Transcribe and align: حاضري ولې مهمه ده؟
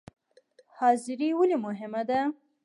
حاضري 0.77 1.29
ولې 1.39 1.57
مهمه 1.65 2.01
ده؟ 2.09 2.19